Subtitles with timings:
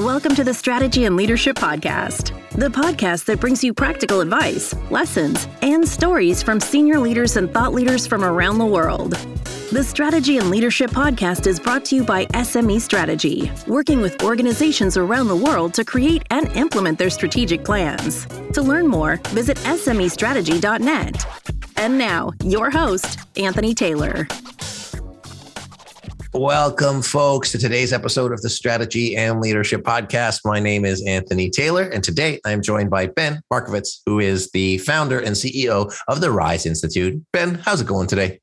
[0.00, 5.46] Welcome to the Strategy and Leadership Podcast, the podcast that brings you practical advice, lessons,
[5.60, 9.12] and stories from senior leaders and thought leaders from around the world.
[9.70, 14.96] The Strategy and Leadership Podcast is brought to you by SME Strategy, working with organizations
[14.96, 18.24] around the world to create and implement their strategic plans.
[18.54, 21.26] To learn more, visit SMEstrategy.net.
[21.76, 24.26] And now, your host, Anthony Taylor.
[26.42, 30.40] Welcome, folks, to today's episode of the Strategy and Leadership Podcast.
[30.42, 34.78] My name is Anthony Taylor, and today I'm joined by Ben Marcovitz, who is the
[34.78, 37.22] founder and CEO of the Rise Institute.
[37.34, 38.40] Ben, how's it going today?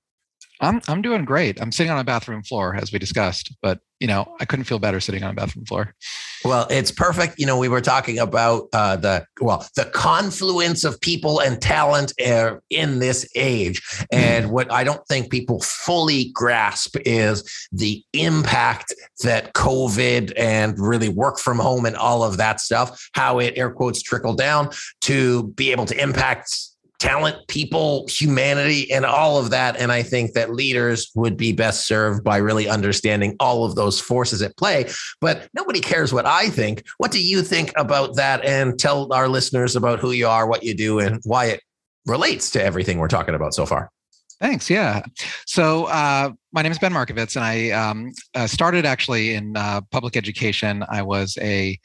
[0.62, 1.59] I'm I'm doing great.
[1.59, 4.77] I'm sitting on a bathroom floor as we discussed, but you know, I couldn't feel
[4.77, 5.95] better sitting on a bathroom floor.
[6.44, 7.40] Well, it's perfect.
[7.40, 12.13] You know, we were talking about uh, the well, the confluence of people and talent
[12.26, 18.94] uh, in this age, and what I don't think people fully grasp is the impact
[19.23, 23.72] that COVID and really work from home and all of that stuff, how it air
[23.72, 24.70] quotes trickle down
[25.01, 26.54] to be able to impact
[26.99, 29.77] talent, people, humanity, and all of that.
[29.77, 33.99] And I think that leaders would be best served by really understanding all of those
[33.99, 34.89] forces at play.
[35.21, 36.84] But nobody cares what I think.
[36.98, 38.43] What do you think about that?
[38.43, 41.62] And tell our listeners about who you are, what you do, and why it
[42.05, 43.91] relates to everything we're talking about so far.
[44.40, 44.70] Thanks.
[44.70, 45.02] Yeah.
[45.48, 49.82] So uh, my name is Ben Marcovitz, and I um, uh, started actually in uh,
[49.90, 50.85] public education.
[50.90, 51.79] I was a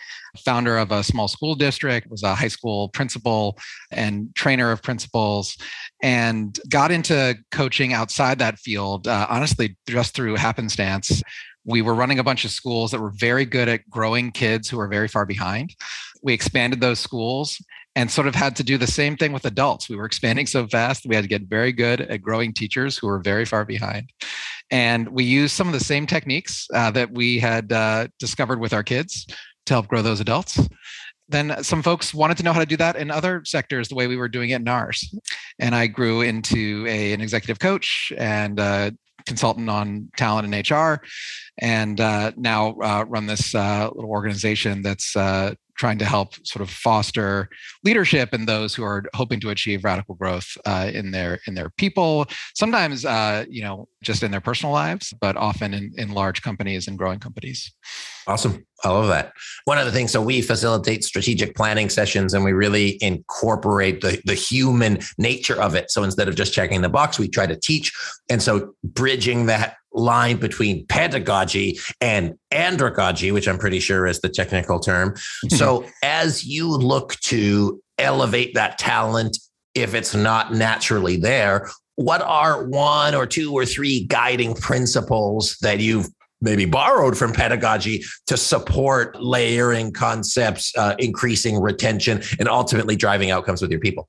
[0.44, 3.59] founder of a small school district, was a high school principal
[3.91, 5.56] and trainer of principals,
[6.03, 9.09] and got into coaching outside that field.
[9.09, 11.22] Uh, honestly, just through happenstance.
[11.64, 14.77] We were running a bunch of schools that were very good at growing kids who
[14.77, 15.75] were very far behind.
[16.20, 17.56] We expanded those schools
[17.94, 19.88] and sort of had to do the same thing with adults.
[19.88, 23.06] We were expanding so fast, we had to get very good at growing teachers who
[23.06, 24.10] were very far behind.
[24.70, 28.72] And we used some of the same techniques uh, that we had uh, discovered with
[28.72, 29.26] our kids
[29.66, 30.58] to help grow those adults.
[31.28, 34.06] Then some folks wanted to know how to do that in other sectors the way
[34.06, 35.14] we were doing it in ours.
[35.58, 38.92] And I grew into a, an executive coach and a
[39.26, 41.04] consultant on talent and HR,
[41.58, 46.62] and uh, now uh, run this uh, little organization that's uh, trying to help sort
[46.62, 47.49] of foster
[47.84, 51.71] leadership in those who are hoping to achieve radical growth uh, in their in their
[51.71, 56.43] people sometimes uh, you know just in their personal lives but often in, in large
[56.43, 57.72] companies and growing companies.
[58.27, 58.65] Awesome.
[58.84, 59.32] I love that.
[59.65, 64.21] One of the things so we facilitate strategic planning sessions and we really incorporate the,
[64.25, 65.91] the human nature of it.
[65.91, 67.93] So instead of just checking the box we try to teach.
[68.28, 74.28] And so bridging that line between pedagogy and andragogy, which I'm pretty sure is the
[74.28, 75.14] technical term.
[75.48, 79.38] so as you look to elevate that talent,
[79.75, 85.78] if it's not naturally there, what are one or two or three guiding principles that
[85.78, 86.08] you've
[86.41, 93.62] maybe borrowed from pedagogy to support layering concepts, uh, increasing retention, and ultimately driving outcomes
[93.62, 94.08] with your people?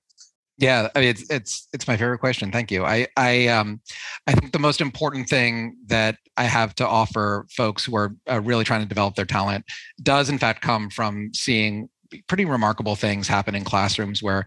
[0.57, 2.51] Yeah, I mean, it's it's it's my favorite question.
[2.51, 2.85] Thank you.
[2.85, 3.81] I I um
[4.27, 8.39] I think the most important thing that I have to offer folks who are uh,
[8.41, 9.65] really trying to develop their talent
[10.01, 11.89] does in fact come from seeing
[12.27, 14.45] pretty remarkable things happen in classrooms where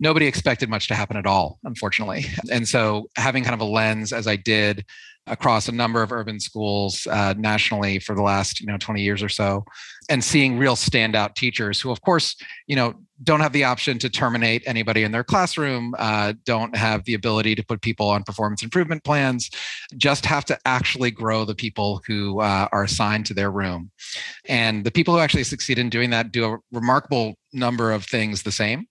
[0.00, 2.26] nobody expected much to happen at all, unfortunately.
[2.50, 4.84] And so having kind of a lens as I did
[5.26, 9.22] across a number of urban schools uh, nationally for the last you know 20 years
[9.22, 9.64] or so
[10.08, 14.10] and seeing real standout teachers who of course you know don't have the option to
[14.10, 18.62] terminate anybody in their classroom uh, don't have the ability to put people on performance
[18.62, 19.50] improvement plans
[19.96, 23.90] just have to actually grow the people who uh, are assigned to their room.
[24.48, 28.42] And the people who actually succeed in doing that do a remarkable number of things
[28.42, 28.86] the same.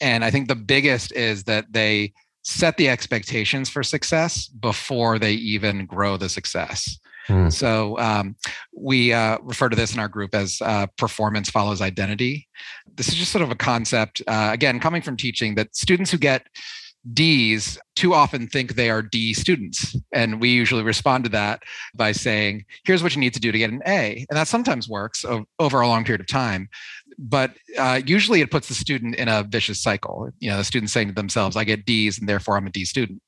[0.00, 2.12] And i think the biggest is that they
[2.42, 6.98] set the expectations for success before they even grow the success.
[7.26, 7.48] Hmm.
[7.50, 8.36] So um,
[8.74, 12.48] we uh, refer to this in our group as uh, performance follows identity.
[12.94, 16.18] This is just sort of a concept, uh, again, coming from teaching that students who
[16.18, 16.46] get
[17.14, 19.96] D's too often think they are D students.
[20.12, 21.62] And we usually respond to that
[21.94, 24.26] by saying, here's what you need to do to get an A.
[24.28, 25.24] And that sometimes works
[25.58, 26.68] over a long period of time
[27.20, 30.30] but uh, usually it puts the student in a vicious cycle.
[30.40, 32.84] You know, the student saying to themselves, "I get D's, and therefore I'm a D
[32.84, 33.22] student."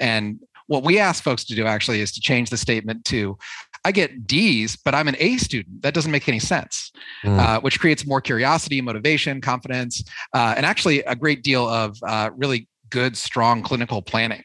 [0.00, 3.36] And what we ask folks to do actually is to change the statement to,
[3.84, 6.90] "I get D's, but I'm an A student." That doesn't make any sense,
[7.22, 7.38] mm.
[7.38, 10.02] uh, which creates more curiosity, motivation, confidence,
[10.32, 14.42] uh, and actually a great deal of uh, really good, strong clinical planning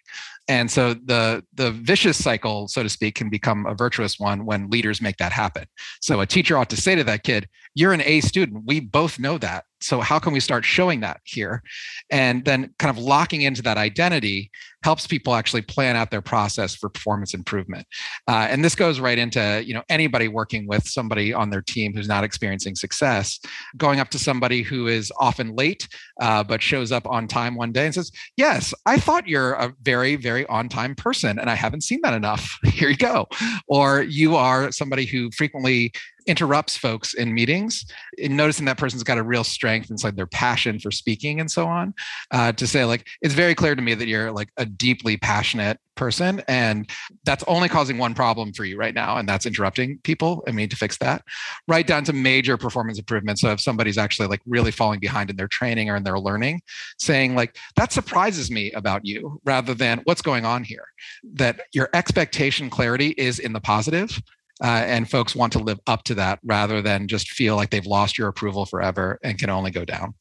[0.49, 4.69] and so the the vicious cycle so to speak can become a virtuous one when
[4.69, 5.65] leaders make that happen.
[6.01, 8.63] So a teacher ought to say to that kid you're an a student.
[8.65, 9.63] We both know that.
[9.79, 11.63] So how can we start showing that here?
[12.09, 14.51] And then kind of locking into that identity
[14.83, 17.85] helps people actually plan out their process for performance improvement.
[18.27, 21.93] Uh, and this goes right into you know anybody working with somebody on their team
[21.93, 23.39] who's not experiencing success,
[23.77, 25.87] going up to somebody who is often late
[26.21, 29.73] uh, but shows up on time one day and says, "Yes, I thought you're a
[29.81, 32.57] very very on time person, and I haven't seen that enough.
[32.63, 33.27] Here you go."
[33.67, 35.91] Or you are somebody who frequently
[36.29, 37.85] interrupts folks in meetings,
[38.17, 41.65] in noticing that person's got a real strength inside their passion for speaking and so
[41.67, 41.93] on,
[42.31, 45.79] uh, to say like it's very clear to me that you're like a deeply passionate
[45.95, 46.89] person, and
[47.25, 50.43] that's only causing one problem for you right now, and that's interrupting people.
[50.47, 51.23] I need to fix that,
[51.67, 53.41] right down to major performance improvements.
[53.41, 56.61] So if somebody's actually like really falling behind in their training or in their learning,
[56.97, 60.85] saying like that surprises me about you, rather than what's going on here,
[61.33, 64.21] that your expectation clarity is in the positive
[64.61, 67.85] uh, and folks want to live up to that rather than just feel like they've
[67.85, 70.13] lost your approval forever and can only go down.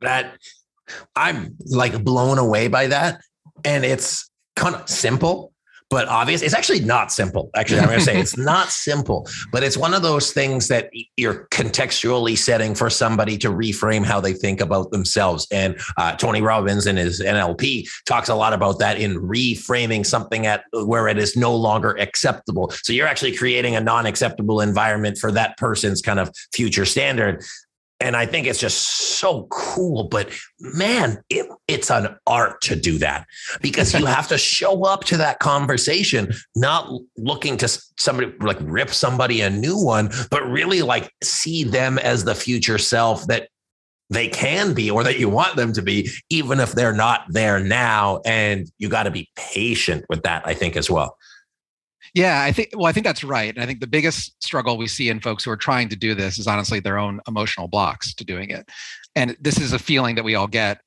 [0.00, 0.38] That
[1.16, 3.20] I'm like blown away by that.
[3.64, 5.52] And it's kind of simple,
[5.90, 6.40] but obvious.
[6.40, 7.50] It's actually not simple.
[7.56, 10.88] Actually, I'm going to say it's not simple, but it's one of those things that
[11.16, 15.48] you're contextually setting for somebody to reframe how they think about themselves.
[15.50, 20.46] And uh, Tony Robbins in his NLP talks a lot about that in reframing something
[20.46, 22.70] at where it is no longer acceptable.
[22.82, 27.44] So you're actually creating a non-acceptable environment for that person's kind of future standard
[28.00, 30.04] and I think it's just so cool.
[30.04, 33.26] But man, it, it's an art to do that
[33.60, 37.68] because you have to show up to that conversation, not looking to
[37.98, 42.78] somebody like rip somebody a new one, but really like see them as the future
[42.78, 43.48] self that
[44.08, 47.60] they can be or that you want them to be, even if they're not there
[47.60, 48.20] now.
[48.24, 51.16] And you got to be patient with that, I think, as well.
[52.14, 53.54] Yeah, I think well, I think that's right.
[53.54, 56.14] And I think the biggest struggle we see in folks who are trying to do
[56.14, 58.68] this is honestly their own emotional blocks to doing it.
[59.14, 60.80] And this is a feeling that we all get.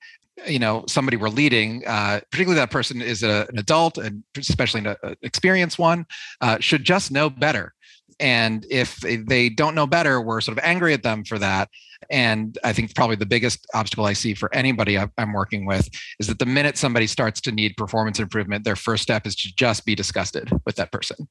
[0.48, 4.82] You know, somebody we're leading, uh, particularly that person is a, an adult and especially
[4.82, 6.08] an uh, experienced one,
[6.42, 7.74] uh, should just know better.
[8.20, 11.70] And if they don't know better, we're sort of angry at them for that.
[12.10, 15.90] And I think probably the biggest obstacle I see for anybody I'm working with
[16.20, 19.56] is that the minute somebody starts to need performance improvement, their first step is to
[19.56, 21.28] just be disgusted with that person.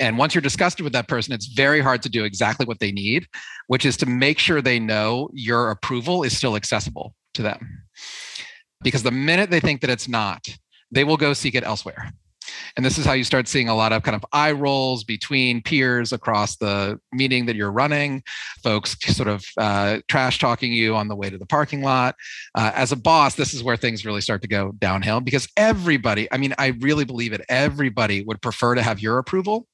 [0.00, 2.92] And once you're disgusted with that person, it's very hard to do exactly what they
[2.92, 3.26] need,
[3.66, 7.84] which is to make sure they know your approval is still accessible to them.
[8.82, 10.46] Because the minute they think that it's not,
[10.90, 12.12] they will go seek it elsewhere.
[12.76, 15.62] And this is how you start seeing a lot of kind of eye rolls between
[15.62, 18.22] peers across the meeting that you're running,
[18.62, 22.14] folks sort of uh, trash talking you on the way to the parking lot.
[22.54, 26.28] Uh, as a boss, this is where things really start to go downhill because everybody,
[26.32, 29.66] I mean, I really believe it, everybody would prefer to have your approval.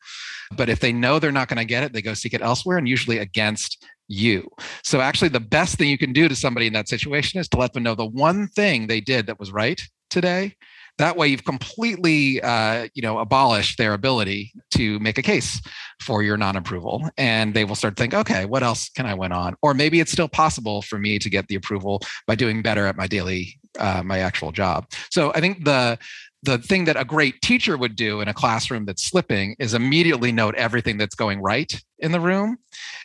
[0.56, 2.78] But if they know they're not going to get it, they go seek it elsewhere
[2.78, 4.48] and usually against you.
[4.84, 7.56] So actually the best thing you can do to somebody in that situation is to
[7.56, 9.80] let them know the one thing they did that was right
[10.10, 10.56] today
[10.98, 15.60] that way, you've completely, uh, you know, abolished their ability to make a case
[16.00, 19.32] for your non-approval, and they will start to think, okay, what else can I win
[19.32, 19.56] on?
[19.62, 22.96] Or maybe it's still possible for me to get the approval by doing better at
[22.96, 24.86] my daily, uh, my actual job.
[25.10, 25.98] So I think the
[26.42, 30.32] the thing that a great teacher would do in a classroom that's slipping is immediately
[30.32, 32.58] note everything that's going right in the room.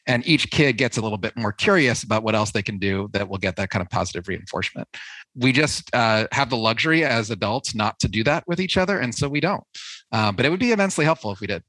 [0.08, 3.10] And each kid gets a little bit more curious about what else they can do
[3.14, 4.88] that will get that kind of positive reinforcement.
[5.36, 8.98] We just uh, have the luxury as adults not to do that with each other
[9.00, 9.64] and so we don't.
[10.12, 11.64] Uh, but it would be immensely helpful if we did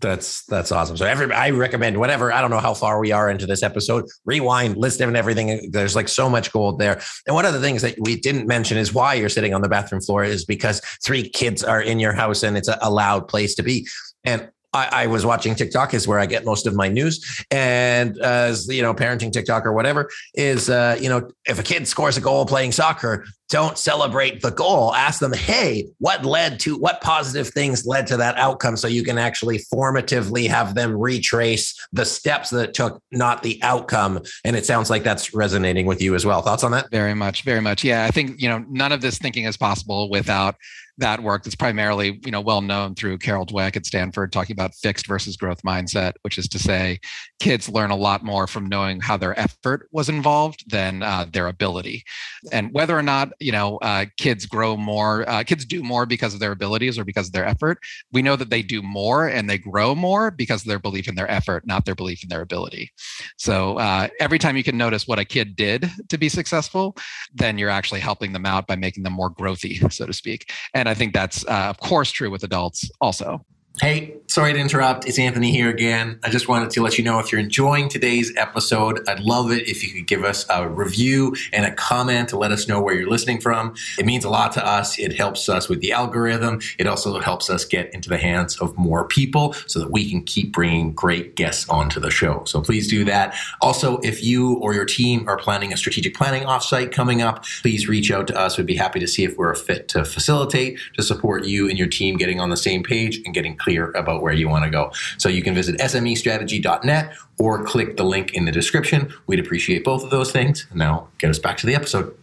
[0.00, 0.96] that's that's awesome.
[0.96, 2.32] So every I recommend whatever.
[2.32, 4.04] I don't know how far we are into this episode.
[4.24, 5.70] Rewind, list and everything.
[5.70, 7.00] There's like so much gold there.
[7.26, 9.68] And one of the things that we didn't mention is why you're sitting on the
[9.68, 13.28] bathroom floor is because three kids are in your house and it's a, a loud
[13.28, 13.86] place to be.
[14.24, 18.18] And I, I, was watching TikTok is where I get most of my news, and
[18.18, 22.16] as you know, parenting TikTok or whatever is uh, you know if a kid scores
[22.16, 24.94] a goal playing soccer, don't celebrate the goal.
[24.94, 29.02] Ask them, hey, what led to what positive things led to that outcome, so you
[29.02, 34.20] can actually formatively have them retrace the steps that took, not the outcome.
[34.44, 36.42] And it sounds like that's resonating with you as well.
[36.42, 36.90] Thoughts on that?
[36.90, 37.84] Very much, very much.
[37.84, 40.56] Yeah, I think you know none of this thinking is possible without
[40.98, 44.74] that work that's primarily you know well known through Carol Dweck at Stanford talking about
[44.74, 46.98] fixed versus growth mindset, which is to say
[47.38, 51.48] kids learn a lot more from knowing how their effort was involved than uh, their
[51.48, 52.04] ability,
[52.52, 56.34] and whether or not you know uh, kids grow more, uh, kids do more because
[56.34, 57.78] of their abilities or because of their effort.
[58.12, 61.14] We know that they do more and they grow more because of their belief in
[61.14, 62.90] their effort, not their belief in their ability.
[63.36, 66.96] So uh, every time you can notice what a kid did to be successful,
[67.34, 70.52] then you're actually helping them out by making them more growthy, so to speak.
[70.74, 73.44] And I think that's, uh, of course, true with adults also.
[73.78, 75.06] Hey, sorry to interrupt.
[75.06, 76.18] It's Anthony here again.
[76.24, 79.68] I just wanted to let you know if you're enjoying today's episode, I'd love it
[79.68, 82.94] if you could give us a review and a comment to let us know where
[82.94, 83.74] you're listening from.
[83.98, 84.98] It means a lot to us.
[84.98, 86.60] It helps us with the algorithm.
[86.78, 90.22] It also helps us get into the hands of more people so that we can
[90.22, 92.44] keep bringing great guests onto the show.
[92.46, 93.34] So please do that.
[93.60, 97.88] Also, if you or your team are planning a strategic planning offsite coming up, please
[97.88, 98.56] reach out to us.
[98.56, 101.78] We'd be happy to see if we're a fit to facilitate, to support you and
[101.78, 104.70] your team getting on the same page and getting clear about where you want to
[104.70, 104.92] go.
[105.18, 109.12] So you can visit smestrategy.net or click the link in the description.
[109.26, 110.68] We'd appreciate both of those things.
[110.72, 112.16] Now, get us back to the episode.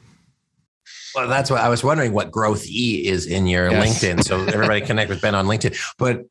[1.13, 4.01] Well, that's what I was wondering what growth E is in your yes.
[4.01, 4.23] LinkedIn.
[4.23, 5.77] So everybody connect with Ben on LinkedIn.
[5.97, 6.25] But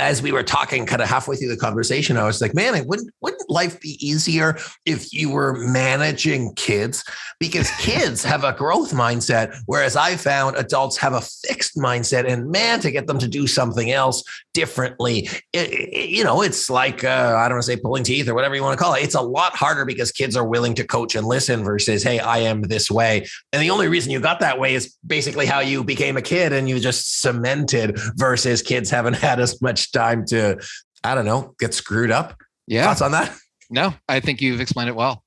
[0.00, 2.86] as we were talking kind of halfway through the conversation, I was like, man, it
[2.86, 7.04] wouldn't, wouldn't life be easier if you were managing kids?
[7.40, 12.30] Because kids have a growth mindset, whereas I found adults have a fixed mindset.
[12.30, 16.70] And man, to get them to do something else differently, it, it, you know, it's
[16.70, 18.94] like, uh, I don't want to say pulling teeth or whatever you want to call
[18.94, 19.02] it.
[19.02, 22.38] It's a lot harder because kids are willing to coach and listen versus, hey, I
[22.38, 23.26] am this way.
[23.52, 26.52] And the only reason you got that way is basically how you became a kid
[26.52, 30.60] and you just cemented versus kids haven't had as much time to,
[31.02, 32.36] I don't know, get screwed up.
[32.68, 32.84] Yeah.
[32.84, 33.36] Thoughts on that?
[33.70, 35.24] No, I think you've explained it well.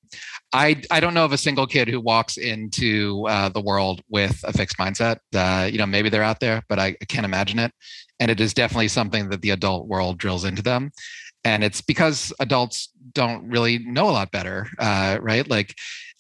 [0.53, 4.39] I, I don't know of a single kid who walks into uh, the world with
[4.45, 5.17] a fixed mindset.
[5.35, 7.73] Uh, you know, maybe they're out there, but I can't imagine it.
[8.19, 10.91] And it is definitely something that the adult world drills into them.
[11.43, 15.47] And it's because adults don't really know a lot better, uh, right?
[15.49, 15.75] Like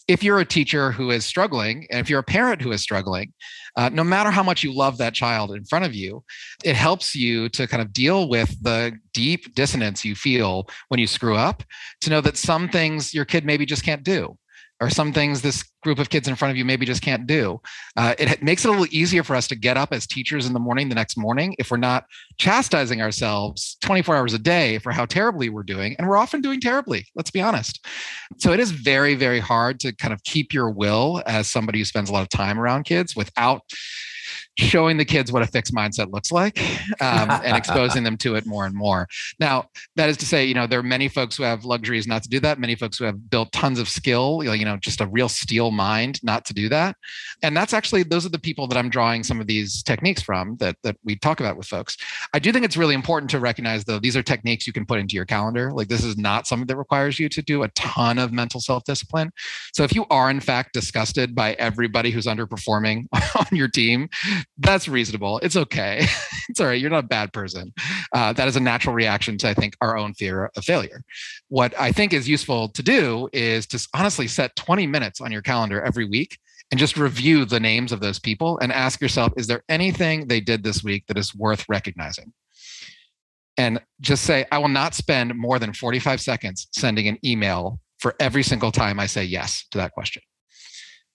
[0.07, 3.33] if you're a teacher who is struggling, and if you're a parent who is struggling,
[3.75, 6.23] uh, no matter how much you love that child in front of you,
[6.63, 11.07] it helps you to kind of deal with the deep dissonance you feel when you
[11.07, 11.63] screw up,
[12.01, 14.37] to know that some things your kid maybe just can't do
[14.79, 17.59] or some things this group of kids in front of you maybe just can't do.
[17.95, 20.53] Uh, it makes it a little easier for us to get up as teachers in
[20.53, 22.05] the morning the next morning if we're not
[22.37, 25.95] chastising ourselves 24 hours a day for how terribly we're doing.
[25.97, 27.85] And we're often doing terribly, let's be honest.
[28.37, 31.85] So it is very, very hard to kind of keep your will as somebody who
[31.85, 33.61] spends a lot of time around kids without
[34.57, 36.59] showing the kids what a fixed mindset looks like
[37.01, 39.07] um, and exposing them to it more and more.
[39.39, 42.23] Now, that is to say, you know, there are many folks who have luxuries not
[42.23, 42.59] to do that.
[42.59, 46.21] Many folks who have built tons of skill, you know, just a real steel mind
[46.23, 46.95] not to do that.
[47.43, 50.57] And that's actually those are the people that I'm drawing some of these techniques from
[50.57, 51.97] that that we talk about with folks.
[52.33, 54.99] I do think it's really important to recognize though these are techniques you can put
[54.99, 55.71] into your calendar.
[55.71, 59.31] Like this is not something that requires you to do a ton of mental self-discipline.
[59.73, 64.09] So if you are in fact disgusted by everybody who's underperforming on your team,
[64.57, 65.39] that's reasonable.
[65.39, 66.05] It's okay.
[66.49, 66.79] it's all right.
[66.79, 67.73] You're not a bad person.
[68.13, 71.01] Uh, that is a natural reaction to, I think, our own fear of failure.
[71.49, 75.41] What I think is useful to do is to honestly set 20 minutes on your
[75.41, 76.37] calendar every week
[76.71, 80.41] and just review the names of those people and ask yourself, is there anything they
[80.41, 82.33] did this week that is worth recognizing?
[83.57, 88.15] And just say, I will not spend more than 45 seconds sending an email for
[88.19, 90.21] every single time I say yes to that question.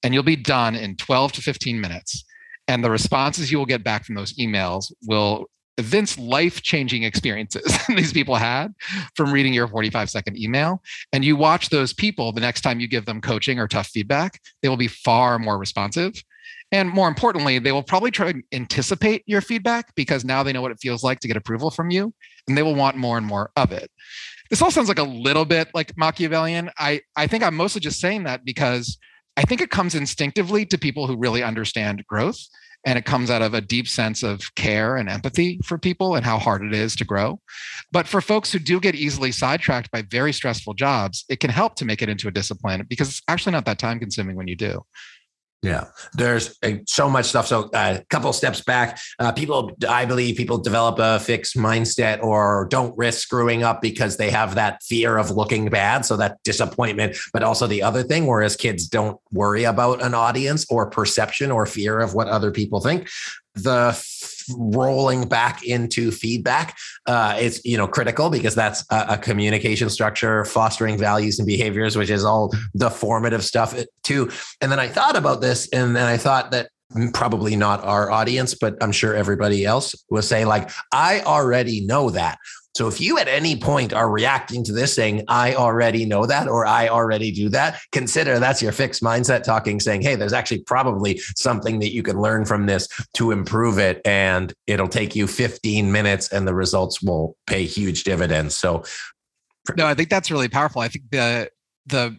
[0.02, 2.24] And you'll be done in 12 to 15 minutes
[2.68, 5.46] and the responses you will get back from those emails will
[5.78, 8.74] evince life-changing experiences these people had
[9.16, 10.82] from reading your 45 second email.
[11.12, 14.40] And you watch those people the next time you give them coaching or tough feedback
[14.62, 16.22] they will be far more responsive.
[16.70, 20.62] And more importantly they will probably try to anticipate your feedback because now they know
[20.62, 22.12] what it feels like to get approval from you
[22.46, 23.90] and they will want more and more of it.
[24.50, 26.70] This all sounds like a little bit like machiavellian.
[26.78, 28.98] I i think i'm mostly just saying that because
[29.36, 32.38] I think it comes instinctively to people who really understand growth.
[32.84, 36.24] And it comes out of a deep sense of care and empathy for people and
[36.24, 37.40] how hard it is to grow.
[37.92, 41.76] But for folks who do get easily sidetracked by very stressful jobs, it can help
[41.76, 44.56] to make it into a discipline because it's actually not that time consuming when you
[44.56, 44.82] do.
[45.62, 47.46] Yeah, there's uh, so much stuff.
[47.46, 52.20] So, a uh, couple steps back, uh, people, I believe, people develop a fixed mindset
[52.20, 56.04] or don't risk screwing up because they have that fear of looking bad.
[56.04, 60.66] So that disappointment, but also the other thing, whereas kids don't worry about an audience
[60.68, 63.08] or perception or fear of what other people think
[63.54, 63.92] the
[64.58, 70.44] rolling back into feedback uh, is you know critical because that's a, a, communication structure
[70.44, 74.30] fostering values and behaviors which is all the formative stuff uh, too.
[74.60, 76.70] And then i thought about this and then i thought that
[77.14, 82.10] probably not our audience but i'm sure everybody else was saying like i already know
[82.10, 82.38] that
[82.74, 86.48] so if you at any point are reacting to this saying, I already know that,
[86.48, 90.60] or I already do that, consider that's your fixed mindset talking, saying, hey, there's actually
[90.60, 94.00] probably something that you can learn from this to improve it.
[94.06, 98.56] And it'll take you 15 minutes and the results will pay huge dividends.
[98.56, 98.84] So
[99.76, 100.82] no, I think that's really powerful.
[100.82, 101.50] I think the
[101.86, 102.16] the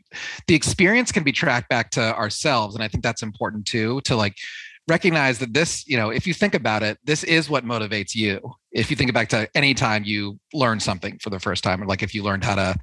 [0.47, 2.75] the experience can be tracked back to ourselves.
[2.75, 4.37] And I think that's important too, to like
[4.87, 8.39] recognize that this, you know, if you think about it, this is what motivates you.
[8.71, 11.85] If you think back to any time you learn something for the first time, or
[11.85, 12.75] like if you learned how to,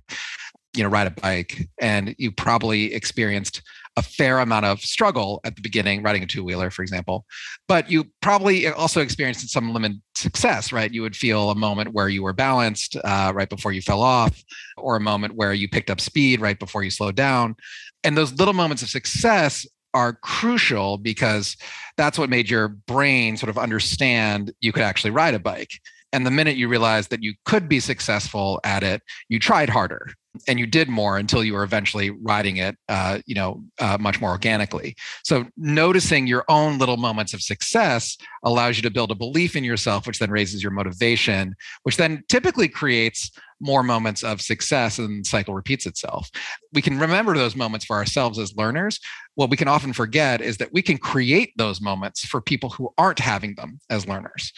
[0.75, 3.61] you know, ride a bike and you probably experienced
[3.97, 7.27] a fair amount of struggle at the beginning, riding a two wheeler, for example.
[7.67, 10.93] But you probably also experienced some limited success, right?
[10.93, 14.43] You would feel a moment where you were balanced uh, right before you fell off,
[14.77, 17.57] or a moment where you picked up speed right before you slowed down.
[18.05, 21.57] And those little moments of success are crucial because
[21.97, 25.81] that's what made your brain sort of understand you could actually ride a bike.
[26.13, 30.13] And the minute you realized that you could be successful at it, you tried harder
[30.47, 34.21] and you did more until you were eventually riding it, uh, you know, uh, much
[34.21, 34.95] more organically.
[35.25, 39.65] So noticing your own little moments of success allows you to build a belief in
[39.65, 43.31] yourself, which then raises your motivation, which then typically creates
[43.61, 46.31] more moments of success and the cycle repeats itself.
[46.73, 48.99] We can remember those moments for ourselves as learners.
[49.35, 52.93] What we can often forget is that we can create those moments for people who
[52.99, 54.53] aren't having them as learners.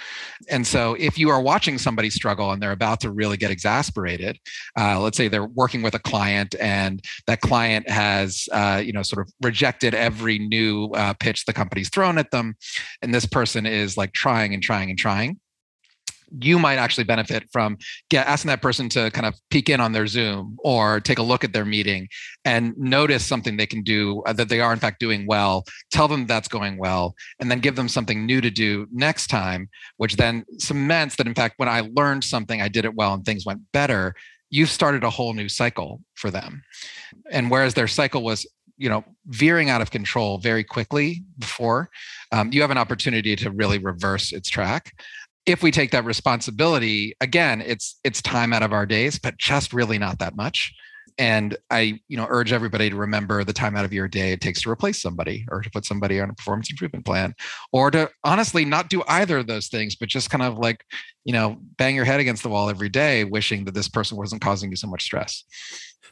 [0.48, 4.38] And so if you are watching somebody struggle and they're about to really get exasperated,
[4.78, 9.02] uh, let's say they're working with a client and that client has, uh, you know,
[9.02, 12.56] sort of rejected every new uh, pitch the company's thrown at them.
[13.02, 15.38] And this person is like trying and trying and trying
[16.40, 17.76] you might actually benefit from
[18.08, 21.22] get, asking that person to kind of peek in on their Zoom or take a
[21.22, 22.08] look at their meeting
[22.44, 25.64] and notice something they can do uh, that they are in fact doing well.
[25.90, 29.68] Tell them that's going well, and then give them something new to do next time,
[29.96, 33.24] which then cements that in fact when I learned something, I did it well and
[33.24, 34.14] things went better.
[34.50, 36.62] You've started a whole new cycle for them,
[37.30, 38.46] and whereas their cycle was
[38.78, 41.88] you know veering out of control very quickly before
[42.32, 44.92] um, you have an opportunity to really reverse its track
[45.46, 49.72] if we take that responsibility again it's it's time out of our days but just
[49.72, 50.72] really not that much
[51.18, 54.40] and i you know urge everybody to remember the time out of your day it
[54.40, 57.34] takes to replace somebody or to put somebody on a performance improvement plan
[57.72, 60.84] or to honestly not do either of those things but just kind of like
[61.24, 64.40] you know bang your head against the wall every day wishing that this person wasn't
[64.40, 65.44] causing you so much stress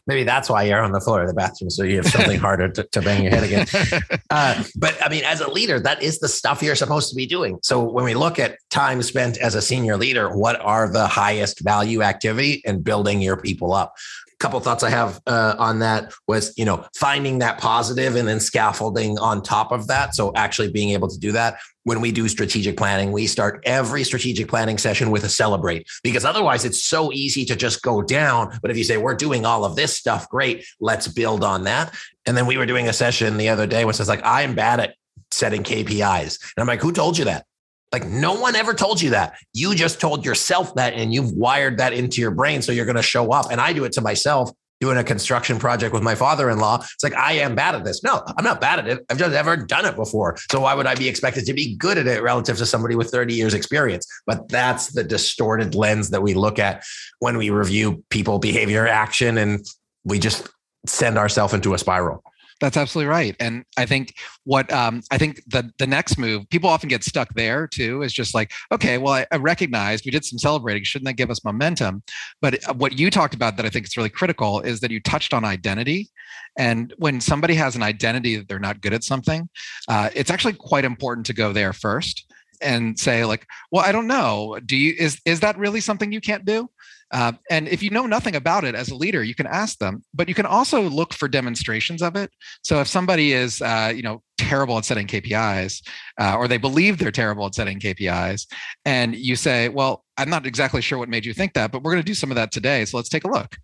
[0.06, 2.68] Maybe that's why you're on the floor of the bathroom, so you have something harder
[2.68, 3.74] to, to bang your head against.
[4.32, 7.26] Uh, but I mean, as a leader, that is the stuff you're supposed to be
[7.26, 7.58] doing.
[7.64, 11.60] So when we look at time spent as a senior leader, what are the highest
[11.64, 13.94] value activity and building your people up?
[14.40, 18.40] Couple thoughts I have uh, on that was, you know, finding that positive and then
[18.40, 20.14] scaffolding on top of that.
[20.14, 24.04] So actually being able to do that when we do strategic planning, we start every
[24.04, 28.58] strategic planning session with a celebrate because otherwise it's so easy to just go down.
[28.62, 31.94] But if you say, we're doing all of this stuff, great, let's build on that.
[32.26, 34.54] And then we were doing a session the other day which was like, I am
[34.54, 34.94] bad at
[35.30, 36.38] setting KPIs.
[36.56, 37.46] And I'm like, who told you that?
[37.92, 39.36] Like no one ever told you that.
[39.52, 42.62] You just told yourself that and you've wired that into your brain.
[42.62, 43.50] So you're going to show up.
[43.50, 44.50] And I do it to myself
[44.80, 46.76] doing a construction project with my father-in-law.
[46.76, 48.02] It's like, I am bad at this.
[48.02, 49.04] No, I'm not bad at it.
[49.10, 50.38] I've just never done it before.
[50.50, 53.10] So why would I be expected to be good at it relative to somebody with
[53.10, 54.06] 30 years experience?
[54.26, 56.82] But that's the distorted lens that we look at
[57.18, 59.66] when we review people, behavior, action, and
[60.04, 60.48] we just
[60.86, 62.22] send ourselves into a spiral.
[62.60, 63.34] That's absolutely right.
[63.40, 67.32] And I think what um, I think the the next move, people often get stuck
[67.34, 70.84] there too, is just like, okay, well, I, I recognized we did some celebrating.
[70.84, 72.02] Shouldn't that give us momentum?
[72.42, 75.00] But uh, what you talked about that I think is really critical is that you
[75.00, 76.10] touched on identity.
[76.58, 79.48] And when somebody has an identity that they're not good at something,
[79.88, 82.26] uh, it's actually quite important to go there first
[82.60, 84.58] and say like, well, I don't know.
[84.64, 86.68] Do you is is that really something you can't do?
[87.12, 90.02] Uh, and if you know nothing about it as a leader, you can ask them,
[90.14, 92.30] but you can also look for demonstrations of it.
[92.62, 95.82] So if somebody is, uh, you know, terrible at setting KPIs,
[96.20, 98.46] uh, or they believe they're terrible at setting KPIs,
[98.84, 101.92] and you say, "Well, I'm not exactly sure what made you think that, but we're
[101.92, 103.56] going to do some of that today, so let's take a look."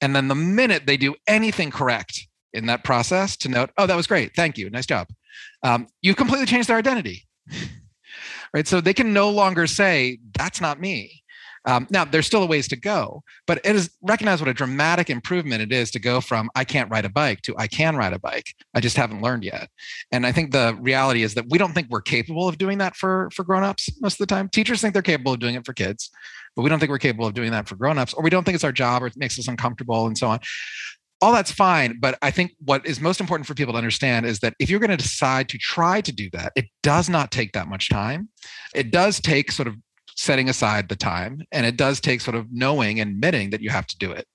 [0.00, 3.96] And then the minute they do anything correct in that process, to note, "Oh, that
[3.96, 5.08] was great, thank you, nice job,"
[5.62, 7.26] um, you've completely changed their identity.
[8.54, 11.17] right, so they can no longer say, "That's not me."
[11.68, 15.10] Um, now, there's still a ways to go, but it is recognize what a dramatic
[15.10, 18.14] improvement it is to go from I can't ride a bike to I can ride
[18.14, 18.46] a bike.
[18.74, 19.68] I just haven't learned yet.
[20.10, 22.96] And I think the reality is that we don't think we're capable of doing that
[22.96, 24.48] for for grown-ups most of the time.
[24.48, 26.10] Teachers think they're capable of doing it for kids,
[26.56, 28.54] but we don't think we're capable of doing that for grown-ups, or we don't think
[28.54, 30.40] it's our job or it makes us uncomfortable and so on
[31.20, 31.98] all that's fine.
[31.98, 34.78] But I think what is most important for people to understand is that if you're
[34.78, 38.28] going to decide to try to do that, it does not take that much time.
[38.74, 39.74] It does take sort of
[40.18, 41.42] setting aside the time.
[41.52, 44.26] And it does take sort of knowing and admitting that you have to do it.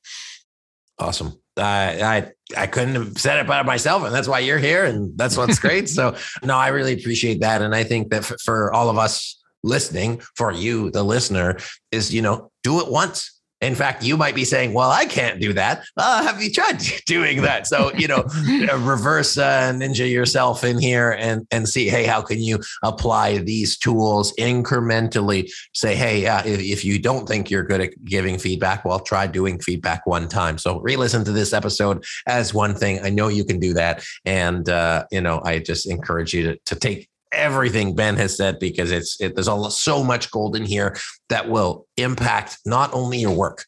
[0.98, 1.34] Awesome.
[1.58, 5.16] Uh, I I couldn't have said it better myself, and that's why you're here, and
[5.18, 5.90] that's what's great.
[5.90, 10.22] So, no, I really appreciate that, and I think that for all of us listening,
[10.36, 11.58] for you, the listener,
[11.92, 13.33] is you know do it once
[13.64, 16.80] In fact, you might be saying, "Well, I can't do that." Uh, have you tried
[17.06, 17.68] doing that?
[17.68, 18.24] So you know,
[18.78, 23.78] reverse uh, ninja yourself in here and and see, hey, how can you apply these
[23.78, 25.50] tools incrementally?
[25.74, 29.28] Say, hey, uh, if, if you don't think you're good at giving feedback, well, try
[29.28, 30.58] doing feedback one time.
[30.58, 33.00] So re-listen to this episode as one thing.
[33.04, 36.60] I know you can do that, and uh, you know, I just encourage you to
[36.66, 40.66] to take everything Ben has said because it's it, there's a, so much gold in
[40.66, 40.96] here
[41.30, 43.66] that will impact not only your work.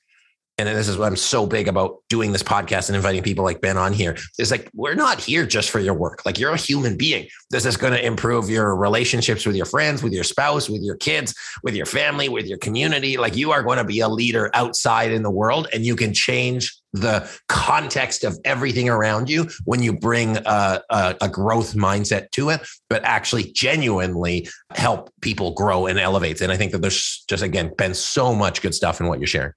[0.57, 3.59] And this is what I'm so big about doing this podcast and inviting people like
[3.59, 4.15] Ben on here.
[4.39, 6.21] Is like we're not here just for your work.
[6.25, 7.27] Like you're a human being.
[7.49, 10.95] This is going to improve your relationships with your friends, with your spouse, with your
[10.95, 13.17] kids, with your family, with your community.
[13.17, 16.13] Like you are going to be a leader outside in the world, and you can
[16.13, 22.31] change the context of everything around you when you bring a, a, a, growth mindset
[22.31, 26.41] to it, but actually genuinely help people grow and elevate.
[26.41, 29.27] And I think that there's just, again, been so much good stuff in what you're
[29.27, 29.53] sharing.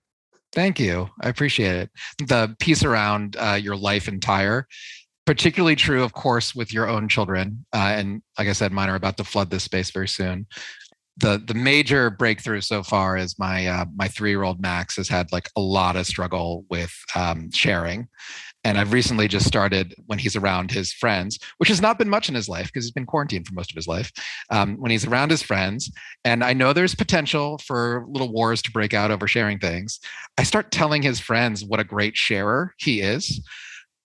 [0.52, 1.08] Thank you.
[1.20, 1.90] I appreciate it.
[2.26, 4.66] The piece around uh, your life entire,
[5.26, 7.66] particularly true, of course, with your own children.
[7.72, 10.46] Uh, and like I said, mine are about to flood this space very soon
[11.18, 15.08] the the major breakthrough so far is my uh, my three year old Max has
[15.08, 18.08] had like a lot of struggle with um, sharing,
[18.64, 22.28] and I've recently just started when he's around his friends, which has not been much
[22.28, 24.12] in his life because he's been quarantined for most of his life.
[24.50, 25.90] Um, when he's around his friends,
[26.24, 29.98] and I know there's potential for little wars to break out over sharing things,
[30.38, 33.40] I start telling his friends what a great sharer he is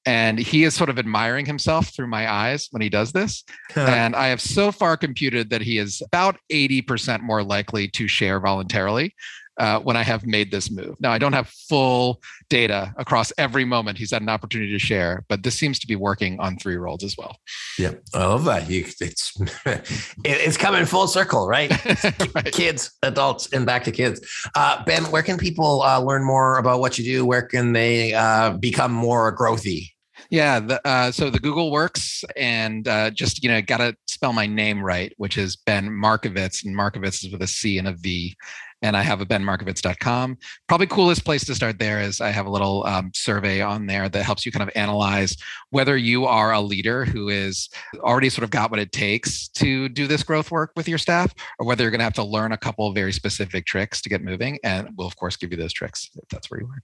[0.05, 3.43] and he is sort of admiring himself through my eyes when he does this.
[3.75, 8.39] And i have so far computed that he is about 80% more likely to share
[8.39, 9.15] voluntarily
[9.57, 10.95] uh, when i have made this move.
[10.99, 15.25] Now i don't have full data across every moment he's had an opportunity to share
[15.27, 17.37] but this seems to be working on three year olds as well.
[17.77, 18.69] Yeah i love that.
[18.69, 19.33] You, it's
[20.25, 21.71] it's coming full circle right?
[22.35, 22.51] right?
[22.51, 24.19] kids adults and back to kids.
[24.55, 27.25] Uh, ben where can people uh, learn more about what you do?
[27.25, 29.92] Where can they uh, become more growthy
[30.33, 30.59] yeah.
[30.59, 34.47] The, uh, so the Google works, and uh, just you know, got to spell my
[34.47, 38.35] name right, which is Ben Marcovitz, and Marcovitz is with a C and a V.
[38.81, 40.37] And I have a benmarcovitz.com.
[40.67, 44.09] Probably coolest place to start there is I have a little um, survey on there
[44.09, 45.37] that helps you kind of analyze
[45.69, 47.69] whether you are a leader who is
[47.99, 51.31] already sort of got what it takes to do this growth work with your staff,
[51.59, 54.09] or whether you're going to have to learn a couple of very specific tricks to
[54.09, 54.57] get moving.
[54.63, 56.81] And we'll of course give you those tricks if that's where you are.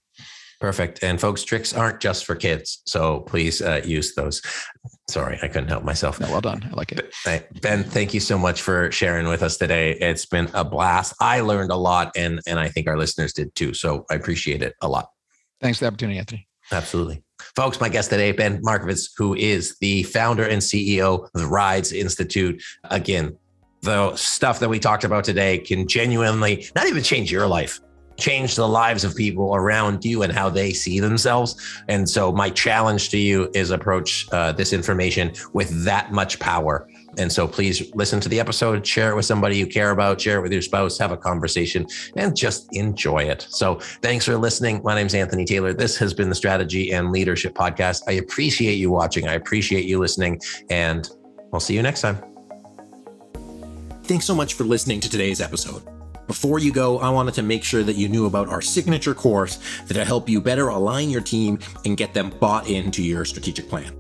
[0.60, 1.04] Perfect.
[1.04, 2.82] And folks, tricks aren't just for kids.
[2.86, 4.42] So please uh, use those.
[5.10, 6.20] Sorry, I couldn't help myself.
[6.20, 6.68] No, well done.
[6.70, 7.14] I like it.
[7.62, 9.94] Ben, thank you so much for sharing with us today.
[9.94, 11.14] It's been a blast.
[11.22, 13.74] I learned a lot and, and I think our listeners did too.
[13.74, 15.10] So I appreciate it a lot.
[15.62, 16.48] Thanks for the opportunity, Anthony.
[16.72, 17.24] Absolutely.
[17.56, 21.94] Folks, my guest today, Ben Marcovitz, who is the founder and CEO of the Rise
[21.94, 22.62] Institute.
[22.86, 23.38] Again,
[23.82, 27.80] the stuff that we talked about today can genuinely not even change your life,
[28.20, 31.56] change the lives of people around you and how they see themselves.
[31.88, 36.88] And so, my challenge to you is approach uh, this information with that much power.
[37.18, 40.38] And so, please listen to the episode, share it with somebody you care about, share
[40.38, 43.48] it with your spouse, have a conversation, and just enjoy it.
[43.50, 44.82] So, thanks for listening.
[44.84, 45.74] My name is Anthony Taylor.
[45.74, 48.04] This has been the Strategy and Leadership Podcast.
[48.08, 51.10] I appreciate you watching, I appreciate you listening, and
[51.54, 52.24] I'll see you next time.
[54.04, 55.84] Thanks so much for listening to today's episode.
[56.30, 59.58] Before you go, I wanted to make sure that you knew about our signature course
[59.88, 64.00] that'll help you better align your team and get them bought into your strategic plan.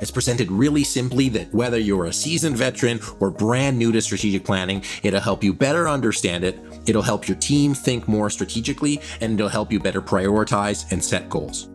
[0.00, 4.42] It's presented really simply that whether you're a seasoned veteran or brand new to strategic
[4.42, 9.34] planning, it'll help you better understand it, it'll help your team think more strategically, and
[9.34, 11.68] it'll help you better prioritize and set goals.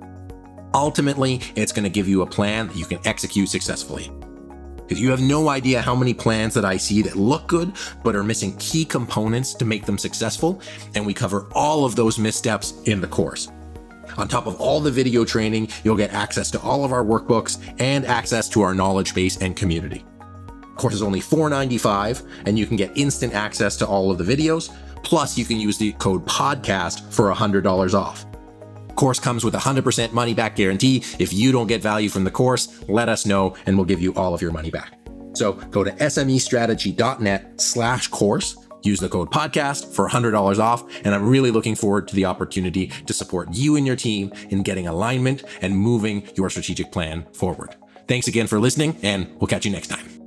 [0.74, 4.10] Ultimately, it's going to give you a plan that you can execute successfully.
[4.90, 7.74] Because you have no idea how many plans that I see that look good,
[8.04, 10.60] but are missing key components to make them successful.
[10.96, 13.50] And we cover all of those missteps in the course.
[14.18, 17.60] On top of all the video training, you'll get access to all of our workbooks
[17.78, 20.04] and access to our knowledge base and community.
[20.76, 24.76] course is only $4.95, and you can get instant access to all of the videos.
[25.04, 28.26] Plus, you can use the code PODCAST for $100 off.
[29.00, 31.06] Course comes with a 100% money back guarantee.
[31.20, 34.14] If you don't get value from the course, let us know and we'll give you
[34.16, 35.00] all of your money back.
[35.36, 38.58] So go to smestrategy.net slash course.
[38.84, 40.84] Use the code podcast for $100 off.
[41.06, 44.64] And I'm really looking forward to the opportunity to support you and your team in
[44.64, 47.78] getting alignment and moving your strategic plan forward.
[48.10, 50.19] Thanks again for listening, and we'll catch you next time.